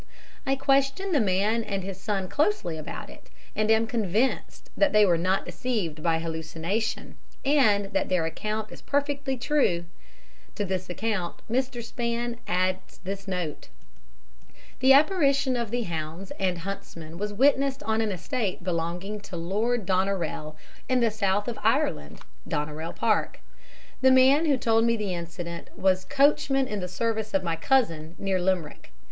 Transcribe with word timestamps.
I 0.47 0.55
questioned 0.55 1.13
the 1.13 1.19
man 1.19 1.63
and 1.63 1.83
his 1.83 2.01
son 2.01 2.27
closely 2.27 2.75
about 2.75 3.07
it, 3.11 3.29
and 3.55 3.69
am 3.69 3.85
convinced 3.85 4.71
they 4.75 5.05
were 5.05 5.15
not 5.15 5.45
deceived 5.45 6.01
by 6.01 6.17
hallucination, 6.17 7.17
and 7.45 7.93
that 7.93 8.09
their 8.09 8.25
account 8.25 8.71
is 8.71 8.81
perfectly 8.81 9.37
true." 9.37 9.85
To 10.55 10.65
this 10.65 10.89
account 10.89 11.43
Mr. 11.47 11.83
Span 11.83 12.37
adds 12.47 12.99
this 13.03 13.27
note: 13.27 13.67
"The 14.79 14.91
apparition 14.91 15.55
of 15.55 15.71
hounds 15.71 16.31
and 16.39 16.57
huntsman 16.57 17.19
was 17.19 17.31
witnessed 17.31 17.83
on 17.83 18.01
an 18.01 18.11
estate 18.11 18.63
belonging 18.63 19.19
to 19.19 19.35
Lord 19.37 19.85
Doneraile, 19.85 20.55
in 20.89 21.01
the 21.01 21.11
South 21.11 21.47
of 21.47 21.59
Ireland 21.61 22.21
(Doneraile 22.47 22.95
Park); 22.95 23.39
the 24.01 24.09
man 24.09 24.47
who 24.47 24.57
told 24.57 24.83
me 24.83 24.97
the 24.97 25.13
incident 25.13 25.69
was 25.77 26.05
coachman 26.05 26.67
in 26.67 26.79
the 26.79 26.87
service 26.87 27.35
of 27.35 27.43
my 27.43 27.55
cousin, 27.55 28.15
near 28.17 28.41
Limerick. 28.41 28.91